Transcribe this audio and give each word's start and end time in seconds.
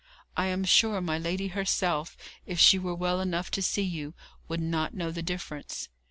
I 0.35 0.47
am 0.47 0.63
sure 0.65 0.99
my 0.99 1.19
lady 1.19 1.49
herself, 1.49 2.17
if 2.47 2.59
she 2.59 2.79
were 2.79 2.95
well 2.95 3.21
enough 3.21 3.51
to 3.51 3.61
see 3.61 3.83
you, 3.83 4.15
would 4.47 4.59
not 4.59 4.95
know 4.95 5.11
the 5.11 5.21
difference!' 5.21 5.89